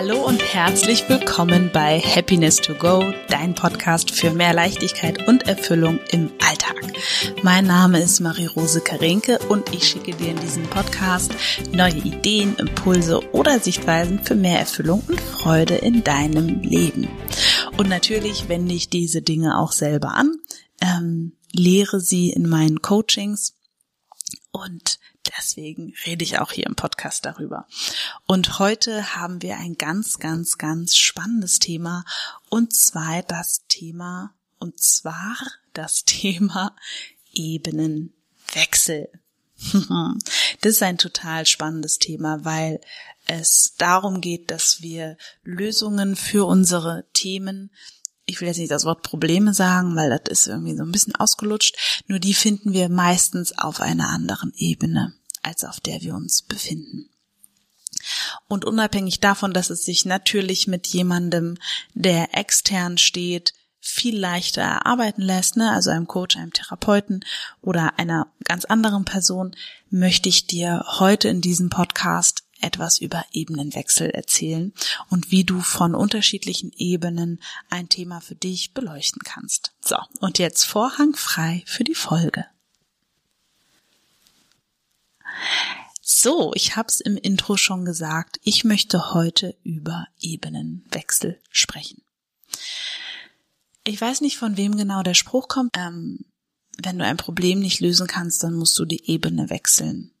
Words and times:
Hallo 0.00 0.24
und 0.24 0.40
herzlich 0.54 1.08
willkommen 1.08 1.70
bei 1.72 1.98
Happiness 1.98 2.58
to 2.58 2.72
Go, 2.72 3.12
dein 3.30 3.56
Podcast 3.56 4.12
für 4.12 4.30
mehr 4.30 4.54
Leichtigkeit 4.54 5.26
und 5.26 5.48
Erfüllung 5.48 5.98
im 6.12 6.30
Alltag. 6.38 6.76
Mein 7.42 7.66
Name 7.66 8.00
ist 8.00 8.20
Marie-Rose 8.20 8.80
Karenke 8.80 9.40
und 9.48 9.74
ich 9.74 9.88
schicke 9.88 10.14
dir 10.14 10.28
in 10.28 10.38
diesem 10.38 10.62
Podcast 10.70 11.34
neue 11.72 11.96
Ideen, 11.96 12.54
Impulse 12.58 13.28
oder 13.32 13.58
Sichtweisen 13.58 14.22
für 14.22 14.36
mehr 14.36 14.60
Erfüllung 14.60 15.02
und 15.08 15.20
Freude 15.20 15.74
in 15.74 16.04
deinem 16.04 16.62
Leben. 16.62 17.08
Und 17.76 17.88
natürlich 17.88 18.48
wende 18.48 18.76
ich 18.76 18.90
diese 18.90 19.20
Dinge 19.20 19.58
auch 19.58 19.72
selber 19.72 20.14
an, 20.14 20.36
ähm, 20.80 21.32
lehre 21.50 21.98
sie 21.98 22.30
in 22.30 22.48
meinen 22.48 22.82
Coachings 22.82 23.56
und 24.52 25.00
Deswegen 25.38 25.94
rede 26.04 26.24
ich 26.24 26.38
auch 26.38 26.52
hier 26.52 26.66
im 26.66 26.74
Podcast 26.74 27.24
darüber. 27.24 27.66
Und 28.26 28.58
heute 28.58 29.14
haben 29.14 29.40
wir 29.40 29.56
ein 29.58 29.76
ganz, 29.76 30.18
ganz, 30.18 30.58
ganz 30.58 30.96
spannendes 30.96 31.60
Thema. 31.60 32.04
Und 32.48 32.74
zwar 32.74 33.22
das 33.22 33.64
Thema, 33.68 34.34
und 34.58 34.80
zwar 34.80 35.36
das 35.74 36.04
Thema 36.06 36.74
Ebenenwechsel. 37.32 39.08
Das 40.60 40.72
ist 40.72 40.82
ein 40.82 40.98
total 40.98 41.46
spannendes 41.46 41.98
Thema, 41.98 42.44
weil 42.44 42.80
es 43.26 43.74
darum 43.78 44.20
geht, 44.20 44.50
dass 44.50 44.82
wir 44.82 45.16
Lösungen 45.44 46.16
für 46.16 46.46
unsere 46.46 47.06
Themen 47.12 47.70
ich 48.28 48.40
will 48.40 48.48
jetzt 48.48 48.58
nicht 48.58 48.70
das 48.70 48.84
Wort 48.84 49.02
Probleme 49.02 49.54
sagen, 49.54 49.96
weil 49.96 50.10
das 50.10 50.40
ist 50.40 50.48
irgendwie 50.48 50.76
so 50.76 50.82
ein 50.82 50.92
bisschen 50.92 51.16
ausgelutscht, 51.16 52.04
nur 52.08 52.18
die 52.18 52.34
finden 52.34 52.74
wir 52.74 52.90
meistens 52.90 53.56
auf 53.56 53.80
einer 53.80 54.10
anderen 54.10 54.52
Ebene 54.54 55.14
als 55.48 55.64
auf 55.64 55.80
der 55.80 56.00
wir 56.02 56.14
uns 56.14 56.42
befinden. 56.42 57.08
Und 58.46 58.64
unabhängig 58.64 59.20
davon, 59.20 59.52
dass 59.52 59.70
es 59.70 59.84
sich 59.84 60.04
natürlich 60.04 60.66
mit 60.66 60.86
jemandem, 60.86 61.56
der 61.94 62.36
extern 62.36 62.98
steht, 62.98 63.54
viel 63.80 64.18
leichter 64.18 64.62
erarbeiten 64.62 65.22
lässt, 65.22 65.56
ne? 65.56 65.70
also 65.72 65.90
einem 65.90 66.06
Coach, 66.06 66.36
einem 66.36 66.52
Therapeuten 66.52 67.24
oder 67.60 67.98
einer 67.98 68.32
ganz 68.44 68.64
anderen 68.64 69.04
Person, 69.04 69.56
möchte 69.88 70.28
ich 70.28 70.46
dir 70.46 70.84
heute 70.98 71.28
in 71.28 71.40
diesem 71.40 71.70
Podcast 71.70 72.44
etwas 72.60 72.98
über 72.98 73.24
Ebenenwechsel 73.32 74.10
erzählen 74.10 74.72
und 75.10 75.30
wie 75.30 75.44
du 75.44 75.60
von 75.60 75.94
unterschiedlichen 75.94 76.72
Ebenen 76.76 77.40
ein 77.70 77.88
Thema 77.88 78.20
für 78.20 78.34
dich 78.34 78.74
beleuchten 78.74 79.22
kannst. 79.24 79.72
So, 79.80 79.96
und 80.20 80.38
jetzt 80.38 80.64
Vorhang 80.64 81.14
frei 81.14 81.62
für 81.66 81.84
die 81.84 81.94
Folge. 81.94 82.46
So, 86.00 86.52
ich 86.54 86.76
habe 86.76 86.88
es 86.88 87.00
im 87.00 87.16
Intro 87.16 87.56
schon 87.56 87.84
gesagt, 87.84 88.40
ich 88.42 88.64
möchte 88.64 89.12
heute 89.12 89.56
über 89.62 90.08
Ebenenwechsel 90.20 91.40
sprechen. 91.50 92.02
Ich 93.84 94.00
weiß 94.00 94.20
nicht, 94.22 94.36
von 94.36 94.56
wem 94.56 94.76
genau 94.76 95.02
der 95.02 95.14
Spruch 95.14 95.48
kommt. 95.48 95.76
Ähm, 95.76 96.24
wenn 96.78 96.98
du 96.98 97.04
ein 97.04 97.16
Problem 97.16 97.60
nicht 97.60 97.80
lösen 97.80 98.06
kannst, 98.06 98.42
dann 98.42 98.54
musst 98.54 98.78
du 98.78 98.84
die 98.84 99.10
Ebene 99.10 99.50
wechseln. 99.50 100.12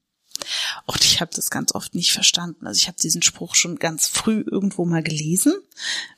Und 0.86 1.04
ich 1.04 1.20
habe 1.20 1.30
das 1.34 1.50
ganz 1.50 1.74
oft 1.74 1.94
nicht 1.94 2.12
verstanden. 2.12 2.66
Also 2.66 2.78
ich 2.78 2.88
habe 2.88 2.98
diesen 2.98 3.22
Spruch 3.22 3.54
schon 3.54 3.78
ganz 3.78 4.08
früh 4.08 4.44
irgendwo 4.50 4.84
mal 4.84 5.02
gelesen. 5.02 5.54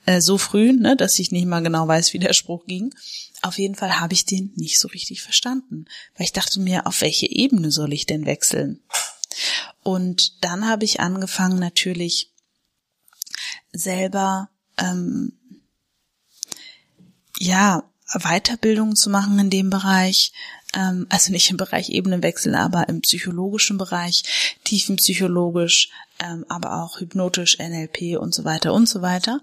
Äh, 0.06 0.20
so 0.20 0.38
früh, 0.38 0.72
ne, 0.72 0.96
dass 0.96 1.18
ich 1.18 1.32
nicht 1.32 1.46
mal 1.46 1.62
genau 1.62 1.86
weiß, 1.86 2.12
wie 2.12 2.18
der 2.18 2.32
Spruch 2.32 2.66
ging. 2.66 2.94
Auf 3.42 3.58
jeden 3.58 3.74
Fall 3.74 4.00
habe 4.00 4.12
ich 4.12 4.26
den 4.26 4.52
nicht 4.56 4.78
so 4.78 4.88
richtig 4.88 5.22
verstanden, 5.22 5.86
weil 6.16 6.24
ich 6.24 6.32
dachte 6.32 6.60
mir, 6.60 6.86
auf 6.86 7.00
welche 7.00 7.30
Ebene 7.30 7.70
soll 7.70 7.92
ich 7.92 8.06
denn 8.06 8.26
wechseln? 8.26 8.80
Und 9.82 10.44
dann 10.44 10.68
habe 10.68 10.84
ich 10.84 11.00
angefangen 11.00 11.58
natürlich 11.58 12.30
selber 13.72 14.50
ähm, 14.76 15.32
ja 17.38 17.84
Weiterbildung 18.18 18.96
zu 18.96 19.08
machen 19.08 19.38
in 19.38 19.50
dem 19.50 19.70
Bereich, 19.70 20.32
also 21.08 21.32
nicht 21.32 21.50
im 21.50 21.56
Bereich 21.56 21.90
Ebenenwechsel, 21.90 22.54
aber 22.54 22.88
im 22.88 23.00
psychologischen 23.00 23.76
Bereich, 23.76 24.58
tiefenpsychologisch, 24.64 25.90
ähm, 26.20 26.44
aber 26.48 26.82
auch 26.82 27.00
hypnotisch, 27.00 27.58
NLP 27.58 28.18
und 28.18 28.34
so 28.34 28.44
weiter 28.44 28.72
und 28.72 28.88
so 28.88 29.02
weiter. 29.02 29.40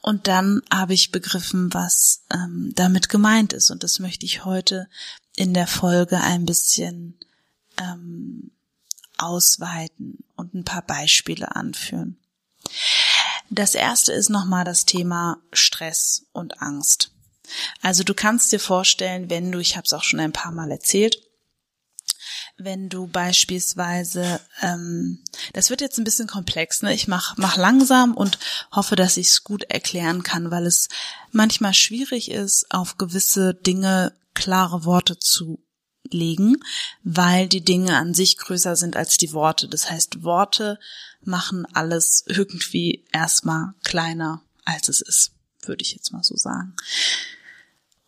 Und 0.00 0.28
dann 0.28 0.62
habe 0.72 0.94
ich 0.94 1.10
begriffen, 1.10 1.72
was 1.74 2.22
ähm, 2.32 2.72
damit 2.74 3.08
gemeint 3.08 3.52
ist. 3.52 3.70
Und 3.70 3.82
das 3.82 3.98
möchte 3.98 4.26
ich 4.26 4.44
heute 4.44 4.88
in 5.34 5.54
der 5.54 5.66
Folge 5.66 6.20
ein 6.20 6.44
bisschen 6.44 7.18
ähm, 7.80 8.52
ausweiten 9.18 10.18
und 10.36 10.54
ein 10.54 10.64
paar 10.64 10.82
Beispiele 10.82 11.56
anführen. 11.56 12.16
Das 13.50 13.74
erste 13.74 14.12
ist 14.12 14.28
nochmal 14.28 14.64
das 14.64 14.86
Thema 14.86 15.38
Stress 15.52 16.26
und 16.32 16.62
Angst. 16.62 17.10
Also 17.82 18.04
du 18.04 18.14
kannst 18.14 18.52
dir 18.52 18.60
vorstellen, 18.60 19.30
wenn 19.30 19.52
du, 19.52 19.58
ich 19.58 19.76
habe 19.76 19.84
es 19.86 19.92
auch 19.92 20.04
schon 20.04 20.20
ein 20.20 20.32
paar 20.32 20.52
Mal 20.52 20.70
erzählt, 20.70 21.18
wenn 22.56 22.88
du 22.88 23.06
beispielsweise, 23.06 24.40
ähm, 24.60 25.22
das 25.54 25.70
wird 25.70 25.80
jetzt 25.80 25.98
ein 25.98 26.04
bisschen 26.04 26.26
komplex, 26.26 26.82
ne? 26.82 26.92
Ich 26.92 27.08
mach, 27.08 27.36
mach 27.38 27.56
langsam 27.56 28.14
und 28.14 28.38
hoffe, 28.70 28.96
dass 28.96 29.16
ich 29.16 29.28
es 29.28 29.44
gut 29.44 29.64
erklären 29.64 30.22
kann, 30.22 30.50
weil 30.50 30.66
es 30.66 30.88
manchmal 31.32 31.74
schwierig 31.74 32.30
ist, 32.30 32.70
auf 32.70 32.98
gewisse 32.98 33.54
Dinge 33.54 34.12
klare 34.34 34.84
Worte 34.84 35.18
zu 35.18 35.64
legen, 36.12 36.56
weil 37.02 37.48
die 37.48 37.64
Dinge 37.64 37.96
an 37.96 38.14
sich 38.14 38.36
größer 38.36 38.76
sind 38.76 38.96
als 38.96 39.16
die 39.16 39.32
Worte. 39.32 39.68
Das 39.68 39.90
heißt, 39.90 40.22
Worte 40.22 40.78
machen 41.22 41.66
alles 41.72 42.24
irgendwie 42.26 43.06
erstmal 43.12 43.74
kleiner, 43.84 44.42
als 44.64 44.88
es 44.88 45.00
ist, 45.00 45.32
würde 45.62 45.82
ich 45.82 45.92
jetzt 45.92 46.12
mal 46.12 46.22
so 46.22 46.36
sagen. 46.36 46.74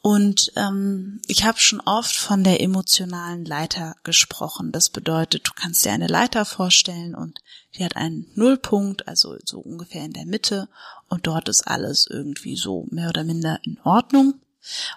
Und 0.03 0.53
ähm, 0.57 1.23
ich 1.29 1.45
habe 1.45 1.61
schon 1.61 1.81
oft 1.81 2.17
von 2.17 2.43
der 2.43 2.61
emotionalen 2.61 3.45
Leiter 3.45 3.95
gesprochen. 4.03 4.73
Das 4.73 4.91
bedeutet, 4.91 5.47
du 5.47 5.53
kannst 5.55 5.85
dir 5.85 5.93
eine 5.93 6.09
Leiter 6.09 6.45
vorstellen 6.45 7.15
und 7.15 7.39
die 7.77 7.85
hat 7.85 7.95
einen 7.95 8.27
Nullpunkt, 8.35 9.07
also 9.07 9.37
so 9.45 9.61
ungefähr 9.61 10.05
in 10.05 10.13
der 10.13 10.27
Mitte. 10.27 10.69
Und 11.09 11.29
dort 11.29 11.49
ist 11.49 11.69
alles 11.69 12.09
irgendwie 12.11 12.57
so 12.57 12.89
mehr 12.91 13.11
oder 13.11 13.23
minder 13.23 13.61
in 13.63 13.79
Ordnung. 13.85 14.35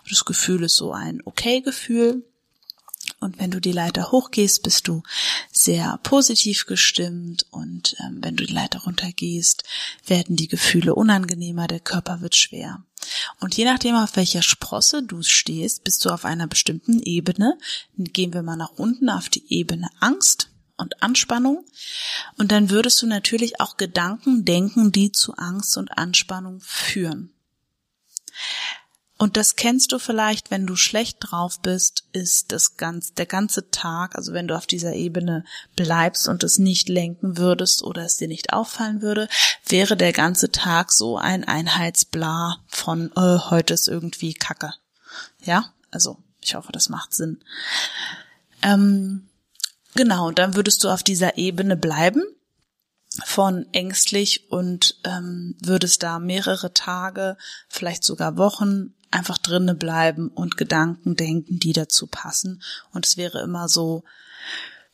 Das 0.09 0.25
Gefühl 0.25 0.63
ist 0.63 0.75
so 0.75 0.91
ein 0.91 1.21
Okay-Gefühl. 1.23 2.23
Und 3.19 3.39
wenn 3.39 3.51
du 3.51 3.61
die 3.61 3.71
Leiter 3.71 4.11
hochgehst, 4.11 4.63
bist 4.63 4.87
du 4.87 5.03
sehr 5.51 5.99
positiv 6.01 6.65
gestimmt 6.65 7.45
und 7.51 7.95
ähm, 7.99 8.19
wenn 8.21 8.35
du 8.35 8.45
die 8.45 8.53
Leiter 8.53 8.79
runtergehst, 8.79 9.63
werden 10.05 10.35
die 10.35 10.47
Gefühle 10.47 10.95
unangenehmer, 10.95 11.67
der 11.67 11.79
Körper 11.79 12.21
wird 12.21 12.35
schwer. 12.35 12.83
Und 13.39 13.55
je 13.55 13.65
nachdem, 13.65 13.95
auf 13.95 14.15
welcher 14.15 14.41
Sprosse 14.41 15.03
du 15.03 15.21
stehst, 15.21 15.83
bist 15.83 16.03
du 16.05 16.09
auf 16.09 16.25
einer 16.25 16.47
bestimmten 16.47 16.99
Ebene. 17.01 17.57
Gehen 17.97 18.33
wir 18.33 18.43
mal 18.43 18.55
nach 18.55 18.71
unten 18.71 19.09
auf 19.09 19.29
die 19.29 19.43
Ebene 19.49 19.89
Angst 19.99 20.49
und 20.77 21.01
Anspannung. 21.01 21.65
Und 22.37 22.51
dann 22.51 22.69
würdest 22.69 23.01
du 23.01 23.07
natürlich 23.07 23.59
auch 23.59 23.77
Gedanken 23.77 24.45
denken, 24.45 24.91
die 24.91 25.11
zu 25.11 25.33
Angst 25.35 25.77
und 25.77 25.97
Anspannung 25.97 26.59
führen. 26.61 27.31
Und 29.17 29.37
das 29.37 29.55
kennst 29.55 29.93
du 29.93 29.99
vielleicht, 29.99 30.51
wenn 30.51 30.67
du 30.67 30.75
schlecht 30.75 31.17
drauf 31.21 31.59
bist, 31.61 32.03
ist 32.11 32.51
das 32.51 32.75
ganz, 32.75 33.13
der 33.13 33.25
ganze 33.25 33.69
Tag, 33.71 34.15
also 34.15 34.33
wenn 34.33 34.47
du 34.47 34.55
auf 34.55 34.67
dieser 34.67 34.93
Ebene 34.93 35.45
bleibst 35.77 36.27
und 36.27 36.43
es 36.43 36.57
nicht 36.57 36.89
lenken 36.89 37.37
würdest 37.37 37.81
oder 37.83 38.03
es 38.03 38.17
dir 38.17 38.27
nicht 38.27 38.51
auffallen 38.51 39.01
würde, 39.01 39.29
wäre 39.65 39.95
der 39.95 40.11
ganze 40.11 40.51
Tag 40.51 40.91
so 40.91 41.17
ein 41.17 41.45
Einheitsbla 41.45 42.57
von, 42.67 43.11
äh, 43.15 43.39
heute 43.49 43.73
ist 43.73 43.87
irgendwie 43.87 44.33
Kacke. 44.33 44.73
Ja, 45.43 45.71
also 45.91 46.17
ich 46.41 46.55
hoffe, 46.55 46.73
das 46.73 46.89
macht 46.89 47.13
Sinn. 47.13 47.39
Ähm, 48.61 49.29
genau, 49.95 50.31
dann 50.31 50.55
würdest 50.55 50.83
du 50.83 50.89
auf 50.89 51.03
dieser 51.03 51.37
Ebene 51.37 51.77
bleiben 51.77 52.23
von 53.23 53.65
ängstlich 53.71 54.51
und 54.51 54.99
ähm, 55.05 55.55
würdest 55.61 56.03
da 56.03 56.19
mehrere 56.19 56.73
Tage, 56.73 57.37
vielleicht 57.69 58.03
sogar 58.03 58.35
Wochen 58.35 58.93
einfach 59.15 59.37
drinne 59.37 59.75
bleiben 59.75 60.27
und 60.27 60.57
Gedanken 60.57 61.15
denken, 61.15 61.57
die 61.59 61.73
dazu 61.73 62.05
passen. 62.05 62.61
Und 62.91 63.05
es 63.05 63.17
wäre 63.17 63.41
immer 63.41 63.69
so, 63.69 64.03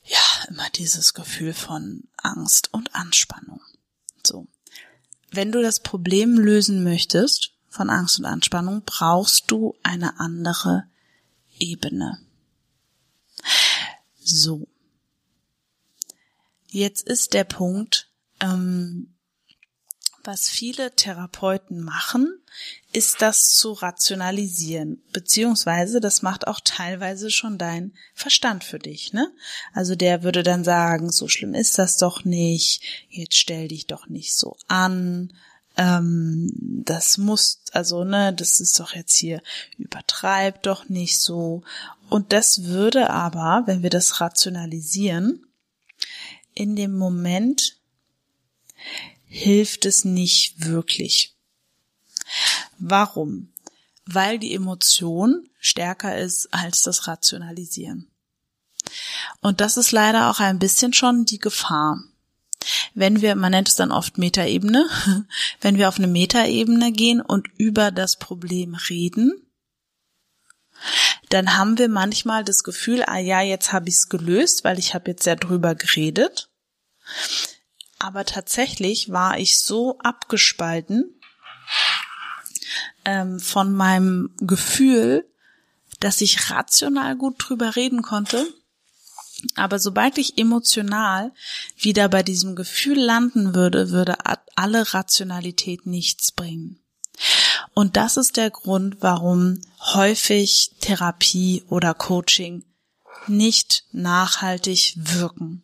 ja, 0.04 0.20
immer 0.48 0.70
dieses 0.76 1.14
Gefühl 1.14 1.54
von 1.54 2.04
Angst 2.18 2.72
und 2.72 2.96
Anspannung. 2.96 3.62
So. 4.26 4.48
Wenn 5.32 5.52
du 5.52 5.62
das 5.62 5.80
Problem 5.80 6.38
lösen 6.38 6.84
möchtest 6.84 7.52
von 7.70 7.90
Angst 7.90 8.20
und 8.20 8.26
Anspannung, 8.26 8.84
brauchst 8.86 9.50
du 9.50 9.76
eine 9.82 10.20
andere 10.20 10.86
Ebene. 11.58 12.20
So. 14.24 14.68
Jetzt 16.68 17.08
ist 17.08 17.34
der 17.34 17.44
Punkt, 17.44 18.10
ähm, 18.40 19.11
was 20.24 20.50
viele 20.50 20.96
Therapeuten 20.96 21.82
machen, 21.82 22.40
ist 22.94 23.22
das 23.22 23.50
zu 23.52 23.72
rationalisieren, 23.72 25.02
beziehungsweise 25.14 26.02
das 26.02 26.22
macht 26.22 26.48
auch 26.48 26.60
teilweise 26.64 27.32
schon 27.32 27.58
dein 27.58 27.94
Verstand 28.14 28.64
für 28.64 28.80
dich, 28.80 29.14
ne? 29.14 29.32
Also 29.74 29.96
der 29.96 30.24
würde 30.24 30.44
dann 30.44 30.64
sagen, 30.64 31.12
so 31.12 31.28
schlimm 31.28 31.54
ist 31.54 31.80
das 31.80 31.98
doch 31.98 32.26
nicht, 32.26 32.84
jetzt 33.10 33.38
stell 33.38 33.70
dich 33.70 33.88
doch 33.88 34.08
nicht 34.08 34.34
so 34.36 34.58
an, 34.68 35.32
ähm, 35.78 36.52
das 36.86 37.18
muss, 37.18 37.62
also 37.72 38.04
ne, 38.04 38.34
das 38.34 38.60
ist 38.60 38.80
doch 38.80 38.94
jetzt 38.94 39.16
hier, 39.16 39.42
übertreib 39.78 40.64
doch 40.64 40.90
nicht 40.90 41.20
so. 41.20 41.64
Und 42.10 42.34
das 42.34 42.66
würde 42.66 43.10
aber, 43.10 43.64
wenn 43.68 43.84
wir 43.84 43.90
das 43.90 44.20
rationalisieren, 44.20 45.46
in 46.54 46.76
dem 46.76 46.98
Moment 46.98 47.78
hilft 49.32 49.86
es 49.86 50.04
nicht 50.04 50.66
wirklich. 50.66 51.34
Warum? 52.78 53.54
Weil 54.06 54.40
die 54.40 54.54
Emotion 54.54 55.50
stärker 55.58 56.18
ist 56.18 56.54
als 56.54 56.84
das 56.84 57.08
Rationalisieren. 57.08 58.12
Und 59.40 59.62
das 59.62 59.78
ist 59.78 59.94
leider 59.94 60.30
auch 60.30 60.42
ein 60.42 60.60
bisschen 60.60 60.92
schon 60.92 61.24
die 61.24 61.40
Gefahr. 61.40 62.04
Wenn 62.94 63.22
wir, 63.22 63.36
man 63.36 63.52
nennt 63.52 63.70
es 63.70 63.76
dann 63.76 63.94
oft 63.94 64.18
Metaebene, 64.18 64.90
wenn 65.62 65.78
wir 65.78 65.88
auf 65.88 65.98
eine 65.98 66.08
Metaebene 66.08 66.92
gehen 66.92 67.22
und 67.22 67.48
über 67.58 67.92
das 67.92 68.18
Problem 68.18 68.76
reden, 68.90 69.48
dann 71.30 71.56
haben 71.56 71.78
wir 71.78 71.88
manchmal 71.88 72.44
das 72.44 72.64
Gefühl, 72.64 73.04
ah 73.08 73.20
ja, 73.20 73.42
jetzt 73.42 73.72
habe 73.72 73.88
ich 73.88 73.96
es 73.96 74.10
gelöst, 74.10 74.66
weil 74.66 74.78
ich 74.78 74.94
habe 74.94 75.12
jetzt 75.12 75.26
ja 75.26 75.36
drüber 75.36 75.74
geredet. 75.76 76.50
Aber 78.02 78.26
tatsächlich 78.26 79.12
war 79.12 79.38
ich 79.38 79.60
so 79.60 80.00
abgespalten 80.00 81.14
ähm, 83.06 83.40
von 83.40 83.72
meinem 83.72 84.32
Gefühl, 84.40 85.30
dass 86.00 86.20
ich 86.22 86.50
rational 86.50 87.16
gut 87.16 87.36
drüber 87.38 87.76
reden 87.76 88.02
konnte. 88.02 88.48
Aber 89.54 89.78
sobald 89.78 90.18
ich 90.18 90.40
emotional 90.40 91.32
wieder 91.78 92.10
bei 92.10 92.24
diesem 92.24 92.56
Gefühl 92.56 92.98
landen 92.98 93.54
würde, 93.54 93.92
würde 93.92 94.16
alle 94.56 94.96
Rationalität 94.96 95.86
nichts 95.86 96.32
bringen. 96.32 96.80
Und 97.76 97.98
das 97.98 98.18
ist 98.18 98.36
der 98.36 98.50
Grund, 98.50 98.98
warum 99.02 99.62
häufig 99.94 100.72
Therapie 100.82 101.64
oder 101.70 101.94
Coaching 101.94 102.64
nicht 103.28 103.86
nachhaltig 103.92 104.96
wirken 104.98 105.64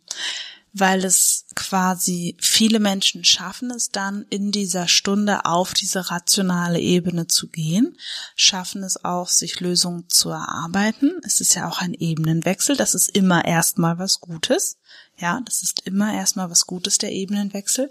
weil 0.72 1.04
es 1.04 1.46
quasi 1.54 2.36
viele 2.40 2.78
Menschen 2.80 3.24
schaffen 3.24 3.70
es 3.70 3.90
dann 3.90 4.26
in 4.30 4.52
dieser 4.52 4.88
Stunde 4.88 5.44
auf 5.44 5.74
diese 5.74 6.10
rationale 6.10 6.80
Ebene 6.80 7.26
zu 7.26 7.48
gehen, 7.48 7.96
schaffen 8.36 8.82
es 8.82 9.04
auch, 9.04 9.28
sich 9.28 9.60
Lösungen 9.60 10.08
zu 10.08 10.30
erarbeiten. 10.30 11.12
Es 11.24 11.40
ist 11.40 11.54
ja 11.54 11.68
auch 11.68 11.80
ein 11.80 11.94
Ebenenwechsel, 11.94 12.76
das 12.76 12.94
ist 12.94 13.08
immer 13.08 13.44
erstmal 13.44 13.98
was 13.98 14.20
Gutes. 14.20 14.78
Ja, 15.20 15.40
das 15.44 15.62
ist 15.64 15.80
immer 15.80 16.14
erstmal 16.14 16.48
was 16.48 16.66
Gutes, 16.66 16.98
der 16.98 17.10
Ebenenwechsel. 17.10 17.90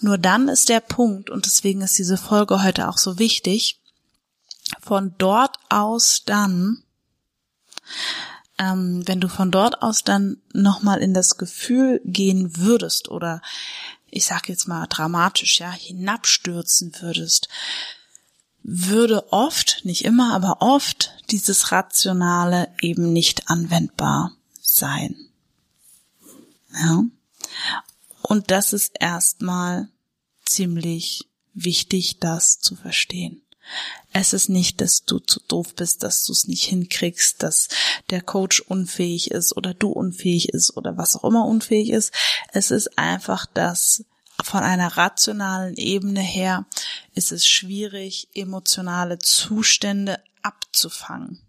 Nur 0.00 0.18
dann 0.18 0.48
ist 0.48 0.68
der 0.68 0.80
Punkt, 0.80 1.30
und 1.30 1.46
deswegen 1.46 1.80
ist 1.80 1.98
diese 1.98 2.18
Folge 2.18 2.62
heute 2.62 2.88
auch 2.88 2.98
so 2.98 3.18
wichtig, 3.18 3.80
von 4.80 5.14
dort 5.16 5.56
aus 5.70 6.22
dann 6.26 6.82
ähm, 8.58 9.02
wenn 9.06 9.20
du 9.20 9.28
von 9.28 9.50
dort 9.50 9.82
aus 9.82 10.04
dann 10.04 10.38
nochmal 10.52 11.00
in 11.00 11.14
das 11.14 11.38
Gefühl 11.38 12.00
gehen 12.04 12.56
würdest 12.56 13.08
oder 13.08 13.42
ich 14.10 14.26
sag 14.26 14.48
jetzt 14.48 14.68
mal 14.68 14.86
dramatisch, 14.86 15.60
ja, 15.60 15.72
hinabstürzen 15.72 16.92
würdest, 17.00 17.48
würde 18.62 19.32
oft, 19.32 19.80
nicht 19.84 20.04
immer, 20.04 20.34
aber 20.34 20.58
oft 20.60 21.12
dieses 21.30 21.72
Rationale 21.72 22.72
eben 22.80 23.12
nicht 23.12 23.48
anwendbar 23.48 24.32
sein. 24.60 25.16
Ja. 26.72 27.04
Und 28.22 28.50
das 28.50 28.72
ist 28.72 28.92
erstmal 29.00 29.88
ziemlich 30.44 31.28
wichtig, 31.54 32.18
das 32.20 32.60
zu 32.60 32.76
verstehen. 32.76 33.41
Es 34.12 34.32
ist 34.32 34.48
nicht, 34.48 34.80
dass 34.80 35.04
du 35.04 35.18
zu 35.18 35.40
doof 35.48 35.74
bist, 35.74 36.02
dass 36.02 36.24
du 36.24 36.32
es 36.32 36.46
nicht 36.46 36.64
hinkriegst, 36.64 37.42
dass 37.42 37.68
der 38.10 38.20
Coach 38.20 38.60
unfähig 38.60 39.30
ist 39.30 39.56
oder 39.56 39.74
du 39.74 39.88
unfähig 39.88 40.50
ist 40.50 40.76
oder 40.76 40.96
was 40.96 41.16
auch 41.16 41.24
immer 41.24 41.46
unfähig 41.46 41.90
ist. 41.90 42.12
Es 42.52 42.70
ist 42.70 42.98
einfach, 42.98 43.46
dass 43.46 44.04
von 44.42 44.62
einer 44.62 44.96
rationalen 44.96 45.76
Ebene 45.76 46.20
her 46.20 46.66
ist 47.14 47.32
es 47.32 47.46
schwierig, 47.46 48.28
emotionale 48.34 49.18
Zustände 49.18 50.20
abzufangen. 50.42 51.40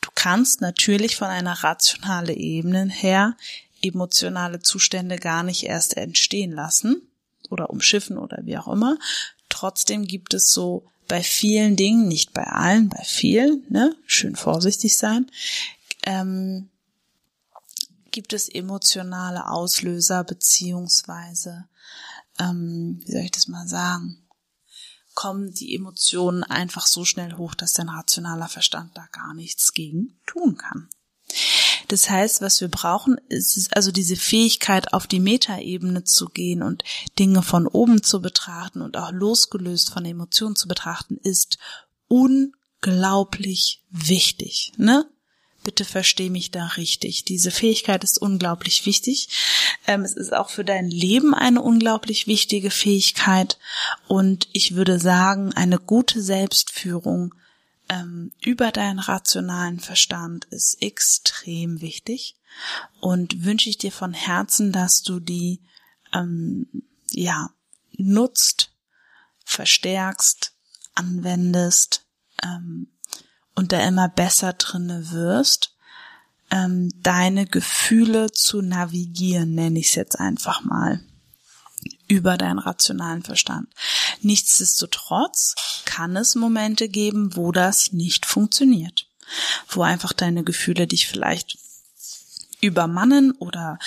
Du 0.00 0.10
kannst 0.14 0.60
natürlich 0.60 1.16
von 1.16 1.28
einer 1.28 1.64
rationalen 1.64 2.36
Ebene 2.36 2.88
her 2.88 3.36
emotionale 3.82 4.60
Zustände 4.60 5.16
gar 5.16 5.42
nicht 5.42 5.64
erst 5.64 5.96
entstehen 5.96 6.52
lassen 6.52 7.02
oder 7.50 7.70
umschiffen 7.70 8.18
oder 8.18 8.38
wie 8.42 8.58
auch 8.58 8.68
immer. 8.68 8.96
Trotzdem 9.48 10.06
gibt 10.06 10.34
es 10.34 10.50
so 10.52 10.86
bei 11.08 11.22
vielen 11.22 11.76
Dingen, 11.76 12.08
nicht 12.08 12.32
bei 12.32 12.44
allen, 12.44 12.88
bei 12.88 13.02
vielen, 13.04 13.64
ne, 13.68 13.94
schön 14.06 14.36
vorsichtig 14.36 14.96
sein, 14.96 15.30
ähm, 16.02 16.70
gibt 18.10 18.32
es 18.32 18.48
emotionale 18.48 19.48
Auslöser 19.48 20.24
beziehungsweise, 20.24 21.68
ähm, 22.38 23.00
wie 23.04 23.12
soll 23.12 23.22
ich 23.22 23.30
das 23.30 23.48
mal 23.48 23.68
sagen, 23.68 24.26
kommen 25.14 25.52
die 25.52 25.74
Emotionen 25.74 26.44
einfach 26.44 26.86
so 26.86 27.04
schnell 27.04 27.34
hoch, 27.34 27.54
dass 27.54 27.72
dein 27.72 27.88
rationaler 27.88 28.48
Verstand 28.48 28.96
da 28.96 29.06
gar 29.12 29.34
nichts 29.34 29.72
gegen 29.72 30.20
tun 30.26 30.56
kann. 30.56 30.88
Das 31.88 32.10
heißt, 32.10 32.40
was 32.40 32.60
wir 32.60 32.68
brauchen, 32.68 33.16
ist 33.28 33.76
also 33.76 33.92
diese 33.92 34.16
Fähigkeit, 34.16 34.92
auf 34.92 35.06
die 35.06 35.20
Metaebene 35.20 36.04
zu 36.04 36.26
gehen 36.26 36.62
und 36.62 36.82
Dinge 37.18 37.42
von 37.42 37.66
oben 37.66 38.02
zu 38.02 38.20
betrachten 38.20 38.82
und 38.82 38.96
auch 38.96 39.12
losgelöst 39.12 39.92
von 39.92 40.04
Emotionen 40.04 40.56
zu 40.56 40.68
betrachten, 40.68 41.18
ist 41.22 41.58
unglaublich 42.08 43.82
wichtig, 43.90 44.72
ne? 44.76 45.06
Bitte 45.64 45.84
versteh 45.84 46.30
mich 46.30 46.52
da 46.52 46.64
richtig. 46.76 47.24
Diese 47.24 47.50
Fähigkeit 47.50 48.04
ist 48.04 48.18
unglaublich 48.18 48.86
wichtig. 48.86 49.28
Ähm, 49.88 50.02
es 50.02 50.12
ist 50.12 50.32
auch 50.32 50.48
für 50.48 50.64
dein 50.64 50.88
Leben 50.88 51.34
eine 51.34 51.60
unglaublich 51.60 52.28
wichtige 52.28 52.70
Fähigkeit. 52.70 53.58
Und 54.06 54.46
ich 54.52 54.76
würde 54.76 55.00
sagen, 55.00 55.52
eine 55.54 55.80
gute 55.80 56.22
Selbstführung 56.22 57.34
ähm, 57.88 58.32
über 58.42 58.72
deinen 58.72 58.98
rationalen 58.98 59.80
Verstand 59.80 60.46
ist 60.46 60.82
extrem 60.82 61.80
wichtig 61.80 62.36
und 63.00 63.44
wünsche 63.44 63.68
ich 63.68 63.78
dir 63.78 63.92
von 63.92 64.12
Herzen, 64.12 64.72
dass 64.72 65.02
du 65.02 65.20
die 65.20 65.62
ähm, 66.12 66.66
ja 67.10 67.50
nutzt, 67.92 68.72
verstärkst, 69.44 70.52
anwendest 70.94 72.06
ähm, 72.42 72.88
und 73.54 73.72
da 73.72 73.86
immer 73.86 74.08
besser 74.08 74.52
drinne 74.54 75.10
wirst, 75.10 75.76
ähm, 76.50 76.90
deine 77.02 77.46
Gefühle 77.46 78.30
zu 78.30 78.62
navigieren, 78.62 79.54
nenne 79.54 79.78
ich 79.78 79.88
es 79.88 79.94
jetzt 79.94 80.18
einfach 80.20 80.62
mal 80.62 81.00
über 82.08 82.36
deinen 82.36 82.58
rationalen 82.58 83.22
Verstand. 83.22 83.68
Nichtsdestotrotz 84.20 85.54
kann 85.84 86.16
es 86.16 86.34
Momente 86.34 86.88
geben, 86.88 87.36
wo 87.36 87.52
das 87.52 87.92
nicht 87.92 88.26
funktioniert, 88.26 89.08
wo 89.68 89.82
einfach 89.82 90.12
deine 90.12 90.44
Gefühle 90.44 90.86
dich 90.86 91.06
vielleicht 91.06 91.58
übermannen 92.60 93.32
oder 93.32 93.78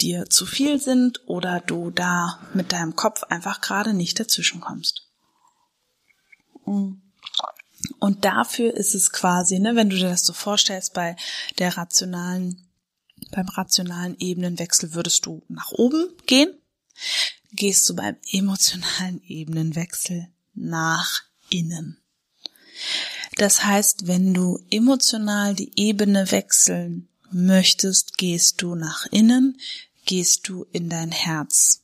dir 0.00 0.28
zu 0.28 0.46
viel 0.46 0.80
sind 0.80 1.20
oder 1.26 1.60
du 1.60 1.90
da 1.90 2.40
mit 2.54 2.72
deinem 2.72 2.96
Kopf 2.96 3.22
einfach 3.24 3.60
gerade 3.60 3.94
nicht 3.94 4.18
dazwischen 4.18 4.60
kommst. 4.60 5.06
Und 7.98 8.24
dafür 8.24 8.74
ist 8.74 8.94
es 8.94 9.12
quasi, 9.12 9.58
ne, 9.58 9.76
wenn 9.76 9.90
du 9.90 9.96
dir 9.96 10.08
das 10.08 10.24
so 10.24 10.32
vorstellst, 10.32 10.94
bei 10.94 11.16
der 11.58 11.76
rationalen, 11.76 12.68
beim 13.30 13.48
rationalen 13.48 14.16
Ebenenwechsel 14.18 14.94
würdest 14.94 15.26
du 15.26 15.42
nach 15.48 15.70
oben 15.72 16.08
gehen, 16.26 16.54
gehst 17.52 17.88
du 17.88 17.96
beim 17.96 18.16
emotionalen 18.30 19.22
Ebenenwechsel 19.26 20.28
nach 20.54 21.22
innen. 21.50 21.98
Das 23.36 23.64
heißt, 23.64 24.06
wenn 24.06 24.34
du 24.34 24.58
emotional 24.70 25.54
die 25.54 25.72
Ebene 25.76 26.30
wechseln 26.30 27.08
möchtest, 27.30 28.18
gehst 28.18 28.62
du 28.62 28.74
nach 28.74 29.06
innen, 29.10 29.58
gehst 30.06 30.48
du 30.48 30.66
in 30.72 30.88
dein 30.88 31.12
Herz. 31.12 31.82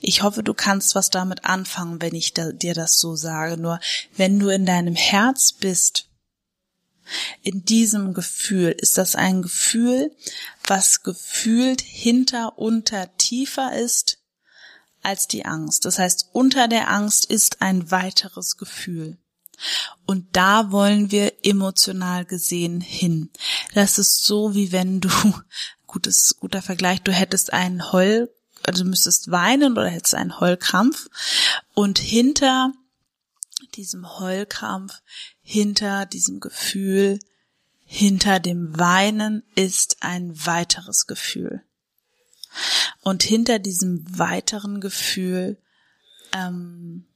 Ich 0.00 0.22
hoffe, 0.22 0.42
du 0.42 0.54
kannst 0.54 0.94
was 0.94 1.10
damit 1.10 1.44
anfangen, 1.44 2.00
wenn 2.00 2.14
ich 2.14 2.32
dir 2.34 2.74
das 2.74 2.98
so 2.98 3.16
sage. 3.16 3.56
Nur 3.56 3.80
wenn 4.16 4.38
du 4.38 4.48
in 4.48 4.64
deinem 4.64 4.94
Herz 4.94 5.52
bist, 5.52 6.09
in 7.42 7.64
diesem 7.64 8.14
Gefühl, 8.14 8.74
ist 8.78 8.98
das 8.98 9.14
ein 9.14 9.42
Gefühl, 9.42 10.14
was 10.66 11.02
gefühlt 11.02 11.80
hinter, 11.80 12.58
unter, 12.58 13.16
tiefer 13.16 13.72
ist 13.76 14.18
als 15.02 15.26
die 15.26 15.44
Angst. 15.44 15.84
Das 15.84 15.98
heißt, 15.98 16.30
unter 16.32 16.68
der 16.68 16.90
Angst 16.90 17.24
ist 17.24 17.62
ein 17.62 17.90
weiteres 17.90 18.56
Gefühl. 18.56 19.18
Und 20.06 20.26
da 20.32 20.72
wollen 20.72 21.10
wir 21.10 21.32
emotional 21.44 22.24
gesehen 22.24 22.80
hin. 22.80 23.30
Das 23.74 23.98
ist 23.98 24.24
so, 24.24 24.54
wie 24.54 24.72
wenn 24.72 25.00
du, 25.00 25.10
gutes, 25.86 26.36
guter 26.38 26.62
Vergleich, 26.62 27.02
du 27.02 27.12
hättest 27.12 27.52
einen 27.52 27.92
Heul, 27.92 28.32
also 28.62 28.84
du 28.84 28.90
müsstest 28.90 29.30
weinen 29.30 29.72
oder 29.72 29.88
hättest 29.88 30.14
einen 30.14 30.38
Heulkrampf 30.40 31.08
und 31.74 31.98
hinter 31.98 32.72
diesem 33.76 34.18
Heulkrampf, 34.18 35.02
hinter 35.42 36.06
diesem 36.06 36.40
Gefühl, 36.40 37.18
hinter 37.84 38.38
dem 38.38 38.78
Weinen 38.78 39.42
ist 39.56 39.98
ein 40.00 40.46
weiteres 40.46 41.06
Gefühl. 41.06 41.62
Und 43.00 43.22
hinter 43.22 43.58
diesem 43.58 44.04
weiteren 44.18 44.80
Gefühl, 44.80 45.58
ähm, 46.32 47.06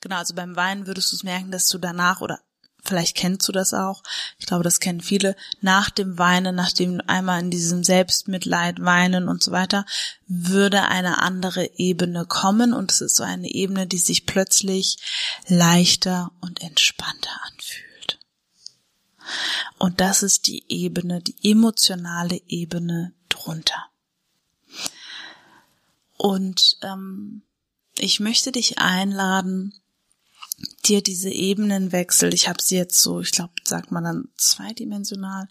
genau, 0.00 0.16
also 0.16 0.34
beim 0.34 0.56
Weinen 0.56 0.86
würdest 0.86 1.12
du 1.12 1.16
es 1.16 1.24
merken, 1.24 1.50
dass 1.50 1.66
du 1.66 1.78
danach 1.78 2.20
oder 2.20 2.40
vielleicht 2.82 3.16
kennst 3.16 3.46
du 3.48 3.52
das 3.52 3.74
auch, 3.74 4.02
ich 4.38 4.46
glaube, 4.46 4.64
das 4.64 4.80
kennen 4.80 5.00
viele, 5.00 5.36
nach 5.60 5.90
dem 5.90 6.18
Weinen, 6.18 6.54
nachdem 6.54 7.00
einmal 7.06 7.40
in 7.40 7.50
diesem 7.50 7.84
Selbstmitleid 7.84 8.80
weinen 8.80 9.28
und 9.28 9.42
so 9.42 9.52
weiter, 9.52 9.86
würde 10.26 10.82
eine 10.82 11.22
andere 11.22 11.78
Ebene 11.78 12.26
kommen 12.26 12.72
und 12.72 12.90
es 12.90 13.00
ist 13.00 13.16
so 13.16 13.22
eine 13.22 13.48
Ebene, 13.48 13.86
die 13.86 13.98
sich 13.98 14.26
plötzlich 14.26 14.98
leichter 15.46 16.32
und 16.40 16.60
entspannter 16.62 17.40
anfühlt. 17.44 18.18
Und 19.78 20.00
das 20.00 20.22
ist 20.22 20.46
die 20.46 20.64
Ebene, 20.68 21.20
die 21.20 21.50
emotionale 21.50 22.40
Ebene 22.48 23.14
drunter. 23.28 23.86
Und 26.16 26.76
ähm, 26.82 27.42
ich 27.96 28.20
möchte 28.20 28.52
dich 28.52 28.78
einladen, 28.78 29.81
dir 30.84 31.02
diese 31.02 31.30
Ebenenwechsel, 31.30 32.32
ich 32.34 32.48
habe 32.48 32.62
sie 32.62 32.76
jetzt 32.76 33.00
so, 33.00 33.20
ich 33.20 33.32
glaube, 33.32 33.52
sagt 33.64 33.90
man 33.90 34.04
dann 34.04 34.28
zweidimensional, 34.36 35.48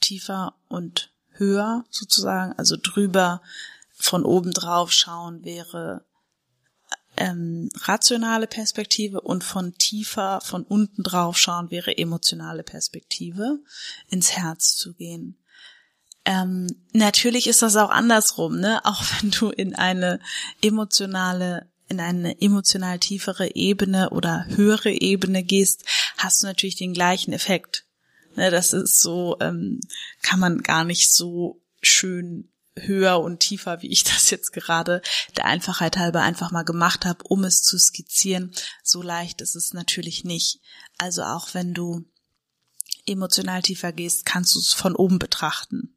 tiefer 0.00 0.54
und 0.68 1.12
höher 1.32 1.84
sozusagen, 1.90 2.52
also 2.54 2.76
drüber 2.80 3.42
von 3.92 4.24
oben 4.24 4.52
drauf 4.52 4.92
schauen 4.92 5.44
wäre 5.44 6.04
ähm, 7.16 7.68
rationale 7.82 8.46
Perspektive 8.46 9.20
und 9.20 9.44
von 9.44 9.74
tiefer, 9.74 10.40
von 10.42 10.62
unten 10.64 11.02
drauf 11.02 11.36
schauen 11.36 11.70
wäre 11.70 11.96
emotionale 11.98 12.62
Perspektive, 12.62 13.58
ins 14.08 14.32
Herz 14.32 14.76
zu 14.76 14.94
gehen. 14.94 15.36
Ähm, 16.24 16.66
natürlich 16.92 17.46
ist 17.46 17.62
das 17.62 17.76
auch 17.76 17.90
andersrum, 17.90 18.58
ne? 18.58 18.80
Auch 18.84 19.02
wenn 19.20 19.30
du 19.30 19.50
in 19.50 19.74
eine 19.74 20.20
emotionale 20.62 21.69
in 21.90 22.00
eine 22.00 22.40
emotional 22.40 22.98
tiefere 22.98 23.54
Ebene 23.54 24.10
oder 24.10 24.46
höhere 24.48 24.90
Ebene 24.90 25.42
gehst, 25.42 25.84
hast 26.16 26.42
du 26.42 26.46
natürlich 26.46 26.76
den 26.76 26.94
gleichen 26.94 27.32
Effekt. 27.32 27.84
Ne, 28.36 28.50
das 28.50 28.72
ist 28.72 29.00
so, 29.00 29.36
ähm, 29.40 29.80
kann 30.22 30.40
man 30.40 30.62
gar 30.62 30.84
nicht 30.84 31.12
so 31.12 31.60
schön 31.82 32.48
höher 32.76 33.20
und 33.20 33.40
tiefer, 33.40 33.82
wie 33.82 33.90
ich 33.90 34.04
das 34.04 34.30
jetzt 34.30 34.52
gerade 34.52 35.02
der 35.36 35.46
Einfachheit 35.46 35.96
halber 35.96 36.22
einfach 36.22 36.52
mal 36.52 36.64
gemacht 36.64 37.04
habe, 37.04 37.24
um 37.24 37.44
es 37.44 37.62
zu 37.62 37.78
skizzieren. 37.78 38.52
So 38.82 39.02
leicht 39.02 39.40
ist 39.40 39.56
es 39.56 39.72
natürlich 39.72 40.24
nicht. 40.24 40.60
Also 40.96 41.24
auch 41.24 41.54
wenn 41.54 41.74
du 41.74 42.04
emotional 43.06 43.62
tiefer 43.62 43.92
gehst, 43.92 44.24
kannst 44.24 44.54
du 44.54 44.60
es 44.60 44.72
von 44.72 44.94
oben 44.94 45.18
betrachten. 45.18 45.96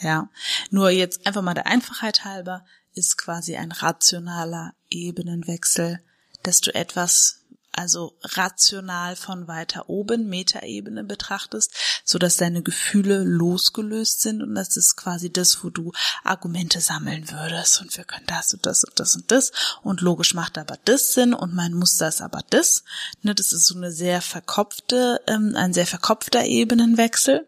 Ja, 0.00 0.30
nur 0.70 0.90
jetzt 0.90 1.26
einfach 1.26 1.42
mal 1.42 1.54
der 1.54 1.66
Einfachheit 1.66 2.24
halber 2.24 2.64
ist 2.94 3.18
quasi 3.18 3.56
ein 3.56 3.72
rationaler 3.72 4.74
Ebenenwechsel, 4.90 6.00
dass 6.42 6.60
du 6.60 6.74
etwas 6.74 7.38
also 7.78 8.16
rational 8.22 9.14
von 9.14 9.46
weiter 9.46 9.88
oben, 9.88 10.28
Metaebene 10.28 11.04
betrachtest, 11.04 11.72
so 12.04 12.18
dass 12.18 12.36
deine 12.36 12.62
Gefühle 12.62 13.22
losgelöst 13.22 14.20
sind 14.20 14.42
und 14.42 14.56
das 14.56 14.76
ist 14.76 14.96
quasi 14.96 15.32
das, 15.32 15.62
wo 15.62 15.70
du 15.70 15.92
Argumente 16.24 16.80
sammeln 16.80 17.30
würdest 17.30 17.80
und 17.80 17.96
wir 17.96 18.04
können 18.04 18.26
das 18.26 18.52
und 18.52 18.66
das 18.66 18.82
und 18.82 18.98
das 18.98 19.14
und 19.14 19.30
das 19.30 19.52
und 19.82 20.00
logisch 20.00 20.34
macht 20.34 20.58
aber 20.58 20.76
das 20.86 21.12
Sinn 21.12 21.34
und 21.34 21.54
mein 21.54 21.72
Muster 21.72 22.08
ist 22.08 22.20
aber 22.20 22.40
das. 22.50 22.82
Ne, 23.22 23.34
das 23.34 23.52
ist 23.52 23.66
so 23.66 23.76
eine 23.76 23.92
sehr 23.92 24.22
verkopfte, 24.22 25.20
ähm, 25.28 25.54
ein 25.54 25.72
sehr 25.72 25.86
verkopfter 25.86 26.44
Ebenenwechsel 26.44 27.46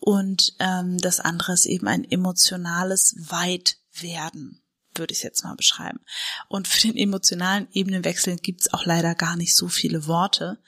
und 0.00 0.54
ähm, 0.58 0.98
das 0.98 1.20
andere 1.20 1.52
ist 1.52 1.66
eben 1.66 1.86
ein 1.86 2.04
emotionales 2.04 3.14
Weitwerden 3.96 4.60
würde 4.94 5.12
ich 5.12 5.22
jetzt 5.22 5.44
mal 5.44 5.54
beschreiben. 5.54 6.00
Und 6.48 6.68
für 6.68 6.88
den 6.88 6.96
emotionalen 6.96 7.68
Ebenenwechsel 7.72 8.36
gibt's 8.36 8.72
auch 8.72 8.86
leider 8.86 9.14
gar 9.14 9.36
nicht 9.36 9.54
so 9.54 9.68
viele 9.68 10.06
Worte. 10.06 10.58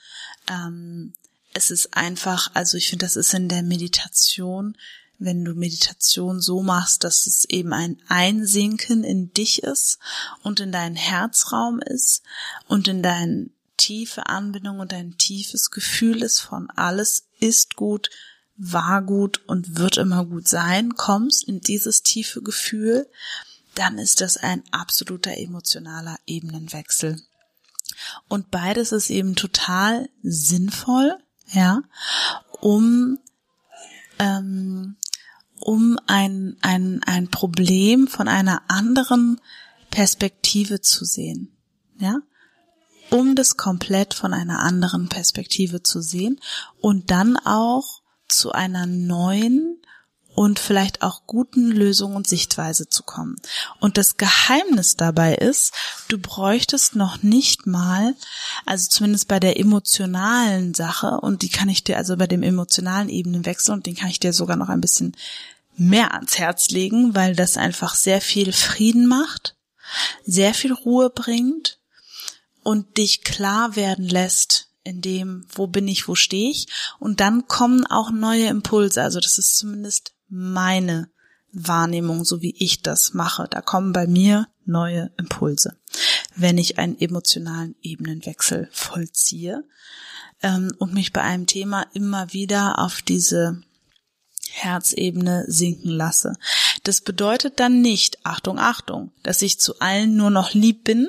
Ähm, 0.49 1.15
es 1.55 1.71
ist 1.71 1.97
einfach, 1.97 2.51
also 2.55 2.77
ich 2.77 2.91
finde, 2.91 3.07
das 3.07 3.17
ist 3.17 3.33
in 3.33 3.49
der 3.49 3.63
Meditation, 3.63 4.77
wenn 5.19 5.45
du 5.45 5.55
Meditation 5.55 6.41
so 6.41 6.63
machst, 6.63 7.05
dass 7.05 7.27
es 7.27 7.47
eben 7.47 7.73
ein 7.73 8.01
Einsinken 8.09 9.03
in 9.03 9.33
dich 9.33 9.63
ist 9.63 9.99
und 10.43 10.61
in 10.61 10.73
deinen 10.73 10.95
Herzraum 10.95 11.81
ist 11.81 12.23
und 12.69 12.87
in 12.87 13.03
deine 13.03 13.49
tiefe 13.79 14.27
Anbindung 14.27 14.79
und 14.79 14.93
dein 14.93 15.17
tiefes 15.17 15.71
Gefühl 15.71 16.23
ist 16.23 16.41
von 16.41 16.69
alles 16.71 17.29
ist 17.41 17.77
gut, 17.77 18.11
war 18.59 19.03
gut 19.03 19.43
und 19.47 19.79
wird 19.79 19.97
immer 19.97 20.25
gut 20.25 20.49
sein, 20.49 20.95
kommst 20.95 21.45
in 21.45 21.61
dieses 21.61 22.03
tiefe 22.03 22.43
Gefühl 22.43 23.07
dann 23.79 23.99
ist 23.99 24.21
das 24.21 24.37
ein 24.37 24.65
absoluter 24.73 25.39
emotionaler 25.39 26.19
Ebenenwechsel. 26.27 27.23
Und 28.27 28.51
beides 28.51 28.91
ist 28.91 29.09
eben 29.09 29.37
total 29.37 30.09
sinnvoll, 30.23 31.17
ja, 31.53 31.83
um 32.61 33.19
ähm, 34.19 34.97
um 35.61 35.99
ein, 36.07 36.57
ein, 36.61 37.03
ein 37.05 37.29
Problem 37.29 38.07
von 38.09 38.29
einer 38.29 38.63
anderen 38.69 39.41
Perspektive 39.91 40.81
zu 40.81 41.05
sehen, 41.05 41.57
ja, 41.99 42.19
um 43.11 43.37
das 43.37 43.57
komplett 43.57 44.15
von 44.15 44.35
einer 44.35 44.61
anderen 44.61 45.09
Perspektive 45.09 45.83
zu 45.83 46.01
sehen 46.01 46.41
und 46.81 47.11
dann 47.11 47.37
auch 47.37 48.03
zu 48.29 48.53
einer 48.53 48.87
neuen 48.87 49.79
und 50.39 50.61
vielleicht 50.61 51.03
auch 51.03 51.27
guten 51.27 51.73
Lösungen 51.73 52.15
und 52.15 52.29
Sichtweise 52.29 52.89
zu 52.89 53.03
kommen. 53.03 53.41
Und 53.81 53.99
das 53.99 54.19
Geheimnis 54.19 54.95
dabei 54.95 55.35
ist, 55.35 55.73
du 56.07 56.17
bräuchtest 56.17 56.95
noch 56.95 57.25
nicht 57.25 57.67
mal, 57.67 58.15
also 58.65 58.89
zumindest 58.89 59.27
bei 59.27 59.41
der 59.41 59.59
emotionalen 59.59 60.75
Sache, 60.75 61.19
und 61.21 61.43
die 61.43 61.49
kann 61.49 61.69
ich 61.69 61.83
dir, 61.83 61.97
also 61.97 62.17
bei 62.17 62.29
dem 62.29 62.45
emotionalen 62.45 63.09
Ebenenwechsel, 63.09 63.75
und 63.75 63.87
den 63.87 63.97
kann 63.97 64.11
ich 64.11 64.21
dir 64.21 64.33
sogar 64.33 64.57
noch 64.57 64.69
ein 64.69 64.81
bisschen 64.81 65.17
mehr 65.77 66.15
ans 66.15 66.39
Herz 66.39 66.69
legen, 66.71 67.17
weil 67.17 67.35
das 67.35 67.57
einfach 67.57 67.97
sehr 67.97 68.21
viel 68.21 68.53
Frieden 68.53 69.09
macht, 69.09 69.57
sehr 70.25 70.55
viel 70.55 70.73
Ruhe 70.73 71.11
bringt 71.11 71.81
und 72.63 72.97
dich 72.97 73.25
klar 73.25 73.75
werden 73.75 74.07
lässt, 74.07 74.68
in 74.89 75.01
dem, 75.01 75.47
wo 75.53 75.67
bin 75.67 75.87
ich, 75.87 76.09
wo 76.09 76.15
stehe 76.15 76.51
ich. 76.51 76.67
Und 76.99 77.21
dann 77.21 77.47
kommen 77.47 77.87
auch 77.87 78.11
neue 78.11 78.47
Impulse. 78.49 79.03
Also 79.03 79.21
das 79.21 79.39
ist 79.39 79.57
zumindest 79.57 80.15
meine 80.29 81.11
Wahrnehmung, 81.53 82.25
so 82.25 82.43
wie 82.43 82.55
ich 82.59 82.83
das 82.83 83.15
mache. 83.15 83.47
Da 83.51 83.61
kommen 83.61 83.93
bei 83.93 84.07
mir 84.07 84.49
neue 84.65 85.11
Impulse, 85.19 85.77
wenn 86.35 86.59
ich 86.59 86.79
einen 86.79 86.99
emotionalen 86.99 87.75
Ebenenwechsel 87.83 88.69
vollziehe 88.73 89.65
ähm, 90.43 90.73
und 90.79 90.95
mich 90.95 91.13
bei 91.13 91.23
einem 91.23 91.47
Thema 91.47 91.87
immer 91.95 92.33
wieder 92.33 92.79
auf 92.79 93.03
diese 93.03 93.63
Herzebene 94.51 95.45
sinken 95.49 95.91
lasse. 95.91 96.35
Das 96.85 97.01
bedeutet 97.01 97.61
dann 97.61 97.81
nicht, 97.81 98.25
Achtung, 98.25 98.59
Achtung, 98.59 99.13
dass 99.23 99.43
ich 99.43 99.61
zu 99.61 99.79
allen 99.81 100.17
nur 100.17 100.31
noch 100.31 100.55
lieb 100.55 100.85
bin, 100.85 101.09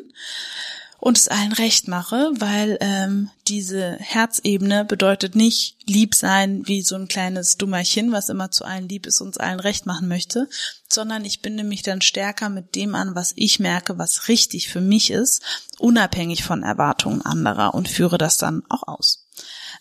und 0.99 1.17
es 1.17 1.27
allen 1.27 1.53
recht 1.53 1.87
mache, 1.87 2.31
weil 2.37 2.77
ähm, 2.81 3.29
diese 3.47 3.95
Herzebene 3.99 4.85
bedeutet 4.85 5.35
nicht 5.35 5.77
lieb 5.85 6.13
sein 6.13 6.67
wie 6.67 6.81
so 6.81 6.95
ein 6.95 7.07
kleines 7.07 7.57
Dummerchen, 7.57 8.11
was 8.11 8.29
immer 8.29 8.51
zu 8.51 8.65
allen 8.65 8.89
lieb 8.89 9.05
ist 9.05 9.21
und 9.21 9.29
es 9.29 9.37
allen 9.37 9.59
recht 9.59 9.85
machen 9.85 10.07
möchte, 10.07 10.49
sondern 10.89 11.23
ich 11.23 11.41
binde 11.41 11.63
mich 11.63 11.83
dann 11.83 12.01
stärker 12.01 12.49
mit 12.49 12.75
dem 12.75 12.95
an, 12.95 13.15
was 13.15 13.33
ich 13.35 13.59
merke, 13.59 13.97
was 13.97 14.27
richtig 14.27 14.69
für 14.69 14.81
mich 14.81 15.09
ist, 15.09 15.41
unabhängig 15.77 16.43
von 16.43 16.63
Erwartungen 16.63 17.21
anderer 17.21 17.73
und 17.73 17.87
führe 17.87 18.17
das 18.17 18.37
dann 18.37 18.63
auch 18.69 18.83
aus. 18.87 19.25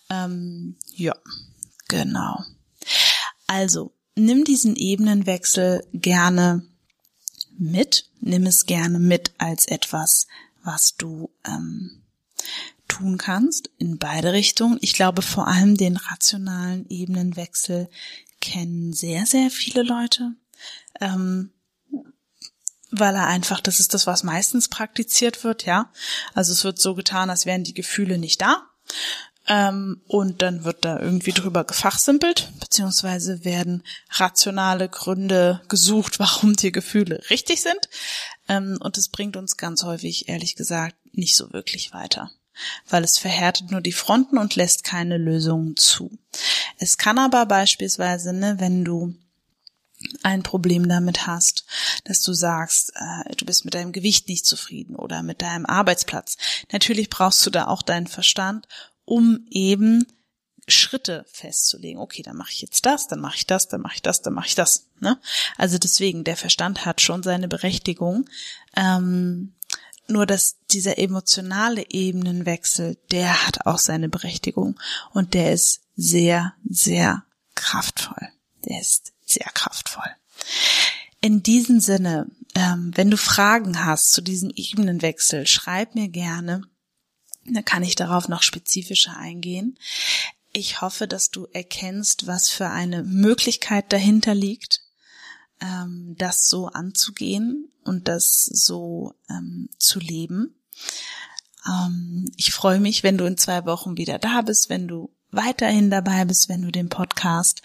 Ähm, 0.09 0.77
ja, 0.95 1.15
genau. 1.87 2.43
Also, 3.47 3.93
nimm 4.15 4.45
diesen 4.45 4.75
Ebenenwechsel 4.75 5.85
gerne 5.93 6.65
mit, 7.57 8.09
nimm 8.21 8.45
es 8.45 8.65
gerne 8.65 8.99
mit 8.99 9.33
als 9.37 9.67
etwas 9.67 10.27
was 10.63 10.95
du 10.95 11.29
ähm, 11.45 12.03
tun 12.87 13.17
kannst 13.17 13.69
in 13.77 13.97
beide 13.97 14.33
Richtungen. 14.33 14.77
Ich 14.81 14.93
glaube 14.93 15.21
vor 15.21 15.47
allem 15.47 15.77
den 15.77 15.97
rationalen 15.97 16.85
Ebenenwechsel 16.89 17.89
kennen 18.41 18.93
sehr, 18.93 19.25
sehr 19.25 19.51
viele 19.51 19.83
Leute, 19.83 20.33
ähm, 20.99 21.51
weil 22.91 23.15
er 23.15 23.27
einfach, 23.27 23.59
das 23.59 23.79
ist 23.79 23.93
das, 23.93 24.07
was 24.07 24.23
meistens 24.23 24.67
praktiziert 24.67 25.43
wird, 25.43 25.65
ja. 25.65 25.91
Also 26.33 26.53
es 26.53 26.63
wird 26.63 26.79
so 26.79 26.95
getan, 26.95 27.29
als 27.29 27.45
wären 27.45 27.63
die 27.63 27.73
Gefühle 27.73 28.17
nicht 28.17 28.41
da. 28.41 28.63
Ähm, 29.49 30.01
und 30.07 30.41
dann 30.41 30.63
wird 30.63 30.85
da 30.85 30.99
irgendwie 30.99 31.31
drüber 31.31 31.63
gefachsimpelt, 31.63 32.51
beziehungsweise 32.59 33.43
werden 33.43 33.83
rationale 34.11 34.87
Gründe 34.87 35.61
gesucht, 35.67 36.19
warum 36.19 36.55
die 36.55 36.71
Gefühle 36.71 37.21
richtig 37.29 37.61
sind. 37.61 37.89
Ähm, 38.47 38.77
und 38.79 38.97
es 38.97 39.09
bringt 39.09 39.35
uns 39.35 39.57
ganz 39.57 39.83
häufig, 39.83 40.29
ehrlich 40.29 40.55
gesagt, 40.55 40.95
nicht 41.11 41.35
so 41.35 41.51
wirklich 41.51 41.93
weiter 41.93 42.31
weil 42.89 43.05
es 43.05 43.17
verhärtet 43.17 43.71
nur 43.71 43.79
die 43.79 43.93
Fronten 43.93 44.37
und 44.37 44.57
lässt 44.57 44.83
keine 44.83 45.17
Lösungen 45.17 45.77
zu. 45.77 46.11
Es 46.77 46.97
kann 46.97 47.17
aber 47.17 47.45
beispielsweise, 47.45 48.33
ne, 48.33 48.55
wenn 48.59 48.83
du 48.83 49.15
ein 50.23 50.43
Problem 50.43 50.87
damit 50.87 51.27
hast, 51.27 51.65
dass 52.05 52.21
du 52.21 52.33
sagst, 52.33 52.93
äh, 52.95 53.35
du 53.35 53.45
bist 53.45 53.65
mit 53.65 53.73
deinem 53.73 53.91
Gewicht 53.91 54.29
nicht 54.29 54.45
zufrieden 54.45 54.95
oder 54.95 55.23
mit 55.23 55.41
deinem 55.41 55.65
Arbeitsplatz. 55.65 56.37
Natürlich 56.71 57.09
brauchst 57.09 57.45
du 57.45 57.49
da 57.49 57.67
auch 57.67 57.81
deinen 57.81 58.07
Verstand, 58.07 58.67
um 59.09 59.45
eben 59.49 60.05
Schritte 60.67 61.25
festzulegen. 61.31 61.99
Okay, 61.99 62.21
dann 62.21 62.37
mache 62.37 62.51
ich 62.51 62.61
jetzt 62.61 62.85
das, 62.85 63.07
dann 63.07 63.19
mache 63.19 63.37
ich 63.37 63.47
das, 63.47 63.67
dann 63.67 63.81
mache 63.81 63.95
ich 63.95 64.01
das, 64.03 64.21
dann 64.21 64.33
mache 64.33 64.47
ich 64.47 64.55
das. 64.55 64.85
Ne? 64.99 65.19
Also 65.57 65.79
deswegen, 65.79 66.23
der 66.23 66.37
Verstand 66.37 66.85
hat 66.85 67.01
schon 67.01 67.23
seine 67.23 67.47
Berechtigung. 67.47 68.29
Ähm, 68.75 69.55
nur 70.07 70.25
dass 70.25 70.57
dieser 70.71 70.99
emotionale 70.99 71.85
Ebenenwechsel, 71.89 72.97
der 73.11 73.47
hat 73.47 73.65
auch 73.65 73.79
seine 73.79 74.09
Berechtigung 74.09 74.79
und 75.11 75.33
der 75.33 75.53
ist 75.53 75.81
sehr, 75.95 76.53
sehr 76.67 77.23
kraftvoll. 77.55 78.29
Der 78.65 78.79
ist 78.79 79.13
sehr 79.25 79.49
kraftvoll. 79.53 80.09
In 81.21 81.41
diesem 81.43 81.79
Sinne, 81.79 82.27
ähm, 82.55 82.91
wenn 82.95 83.09
du 83.09 83.17
Fragen 83.17 83.85
hast 83.85 84.11
zu 84.11 84.21
diesem 84.21 84.51
Ebenenwechsel, 84.55 85.47
schreib 85.47 85.95
mir 85.95 86.09
gerne. 86.09 86.61
Dann 87.53 87.65
kann 87.65 87.83
ich 87.83 87.95
darauf 87.95 88.27
noch 88.27 88.43
spezifischer 88.43 89.17
eingehen. 89.17 89.77
Ich 90.51 90.81
hoffe, 90.81 91.07
dass 91.07 91.29
du 91.29 91.45
erkennst, 91.53 92.27
was 92.27 92.49
für 92.49 92.69
eine 92.69 93.03
Möglichkeit 93.03 93.93
dahinter 93.93 94.33
liegt, 94.33 94.81
ähm, 95.61 96.15
das 96.17 96.49
so 96.49 96.67
anzugehen 96.67 97.71
und 97.83 98.07
das 98.07 98.45
so 98.45 99.13
ähm, 99.29 99.69
zu 99.77 99.99
leben. 99.99 100.55
Ähm, 101.67 102.31
ich 102.35 102.51
freue 102.51 102.79
mich, 102.79 103.03
wenn 103.03 103.17
du 103.17 103.25
in 103.25 103.37
zwei 103.37 103.65
Wochen 103.65 103.97
wieder 103.97 104.17
da 104.19 104.41
bist, 104.41 104.69
wenn 104.69 104.87
du 104.87 105.13
weiterhin 105.31 105.91
dabei 105.91 106.25
bist, 106.25 106.49
wenn 106.49 106.61
du 106.61 106.71
den 106.71 106.89
Podcast 106.89 107.61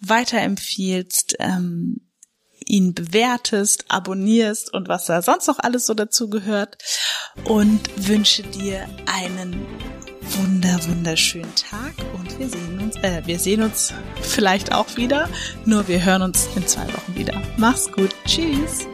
weiterempfiehlst, 0.00 1.36
ähm, 1.38 2.00
ihn 2.66 2.94
bewertest, 2.94 3.84
abonnierst 3.88 4.72
und 4.72 4.88
was 4.88 5.06
da 5.06 5.22
sonst 5.22 5.46
noch 5.46 5.58
alles 5.58 5.86
so 5.86 5.94
dazu 5.94 6.28
gehört 6.28 6.78
und 7.44 7.80
wünsche 8.08 8.42
dir 8.42 8.86
einen 9.06 9.66
wunder 10.36 10.78
wunderschönen 10.88 11.54
Tag 11.54 11.94
und 12.14 12.38
wir 12.38 12.48
sehen 12.48 12.80
uns 12.80 12.96
äh, 12.96 13.22
wir 13.26 13.38
sehen 13.38 13.62
uns 13.62 13.92
vielleicht 14.22 14.72
auch 14.72 14.96
wieder, 14.96 15.28
nur 15.64 15.86
wir 15.88 16.04
hören 16.04 16.22
uns 16.22 16.48
in 16.56 16.66
zwei 16.66 16.86
Wochen 16.86 17.14
wieder. 17.14 17.40
Mach's 17.56 17.90
gut. 17.92 18.10
Tschüss. 18.26 18.86